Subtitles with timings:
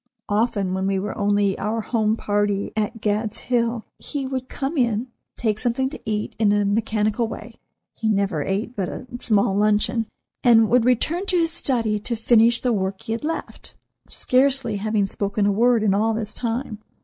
[0.29, 5.09] Often, when we were only our home party at "Gad's Hill," he would come in,
[5.37, 10.85] take something to eat in a mechanical way—he never ate but a small luncheon—and would
[10.85, 13.75] return to his study to finish the work he had left,
[14.09, 16.79] scarcely having spoken a word in all this time.